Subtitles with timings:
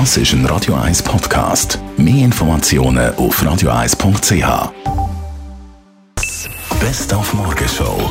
[0.00, 1.78] Das ist ein Radio 1 Podcast.
[1.96, 4.72] Mehr Informationen auf radio1.ch.
[6.80, 8.10] Best auf Morgenshow.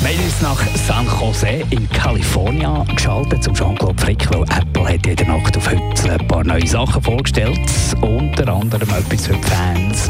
[0.00, 5.04] Wir haben uns nach San Jose in Kalifornien geschaltet zum Jean-Claude Frick, weil Apple hat
[5.04, 7.58] der Nacht auf heute ein paar neue Sachen vorgestellt.
[8.00, 10.08] Unter anderem etwas für die Fans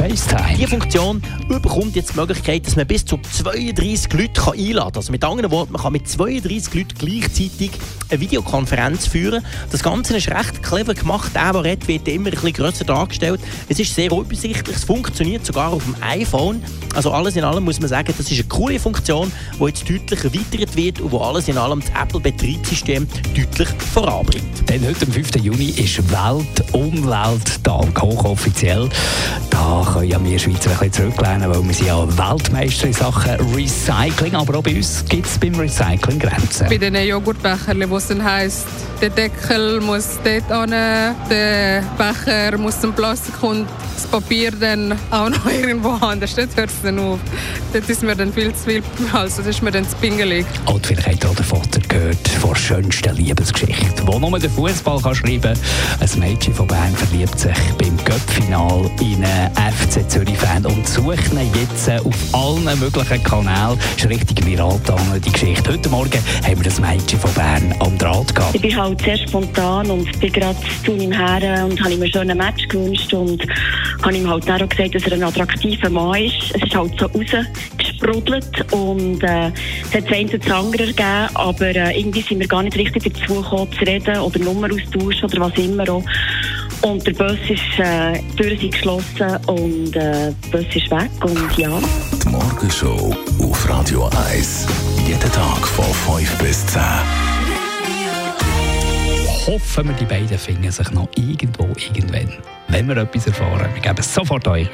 [0.00, 0.56] FaceTime.
[0.56, 4.96] Die Funktion bekommt jetzt die Möglichkeit, dass man bis zu 32 Leute einladen kann.
[4.96, 7.70] Also mit anderen Worten, man kann mit 32 Leuten gleichzeitig
[8.08, 9.44] eine Videokonferenz führen.
[9.70, 11.32] Das Ganze ist recht clever gemacht.
[11.34, 13.40] Der, der redet, wird immer ein bisschen grösser dargestellt.
[13.68, 14.76] Es ist sehr übersichtlich.
[14.76, 16.62] Es funktioniert sogar auf dem iPhone.
[16.94, 18.90] Also alles in allem muss man sagen, das ist eine coole Funktion.
[18.90, 24.68] Funktion, die jetzt deutlich erweitert wird und wo alles in allem das Apple-Betriebssystem deutlich voranbringt.
[24.68, 25.36] Denn heute, am 5.
[25.36, 28.88] Juni, ist Weltumwelttag, hochoffiziell.
[29.60, 33.32] Da können ja wir Schweizer ein bisschen zurücklehnen, weil wir sind ja Weltmeister in Sachen
[33.54, 34.34] Recycling.
[34.34, 36.66] Aber auch bei uns gibt es beim Recycling Grenzen.
[36.66, 38.64] Bei den Joghurtbecherchen, wo es dann heisst,
[39.02, 45.28] der Deckel muss dort an, der Becher muss zum Plastik und das Papier dann auch
[45.28, 46.34] noch irgendwo anders.
[46.34, 47.18] Dort hört es dann auf.
[47.72, 48.82] Dort ist mir dann viel zu viel,
[49.12, 50.46] also das ist mir dann zu pingelig.
[50.66, 55.00] Und vielleicht ihr auch den Vater gehört von der schönsten Liebesgeschichte, wo nur der Fußball
[55.00, 56.00] kann schreiben kann.
[56.00, 61.50] Ein Mädchen von Bern verliebt sich beim Göppfinal in einen FC Zürich-Fan und sucht ihn
[61.54, 63.78] jetzt auf allen möglichen Kanälen.
[63.78, 65.72] Das ist richtig viral gegangen, die Geschichte.
[65.72, 68.54] Heute Morgen haben wir das Mädchen von Bern am Draht gehabt.
[68.54, 72.30] Ich bin halt sehr spontan und bin gerade zu ihm her und habe ihm schon
[72.30, 73.44] ein Match gewünscht und
[74.02, 76.54] habe ihm halt auch gesagt, dass er ein attraktiver Mann ist.
[76.54, 79.50] Es ist halt so rausgesprudelt und äh,
[79.90, 83.42] es hat ein zu andere gegeben, aber äh, irgendwie sind wir gar nicht richtig dazu
[83.42, 86.04] gekommen zu reden oder Nummer austauschen oder was immer auch.
[86.82, 91.10] Und der Bus ist, äh, die Türen sind geschlossen und äh, der Bus ist weg
[91.22, 91.78] und ja.
[92.24, 94.66] Die Morgenshow auf Radio 1.
[95.06, 95.84] Jeden Tag von
[96.16, 96.80] 5 bis 10
[99.50, 102.32] hoffen wir, die beiden finden sich noch irgendwo irgendwann.
[102.68, 104.68] Wenn wir etwas erfahren, wir geben es sofort euch.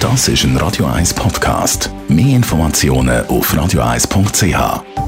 [0.00, 1.90] Das ist ein Radio 1 Podcast.
[2.08, 5.07] Mehr Informationen auf radio1.ch.